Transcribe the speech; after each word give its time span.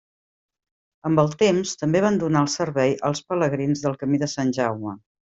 Amb 1.09 1.21
el 1.23 1.27
temps, 1.41 1.73
també 1.81 2.01
van 2.07 2.17
donar 2.23 2.41
el 2.45 2.49
servei 2.55 2.95
als 3.11 3.21
pelegrins 3.33 3.83
del 3.87 3.99
Camí 4.05 4.21
de 4.23 4.31
Sant 4.37 4.55
Jaume. 4.59 4.95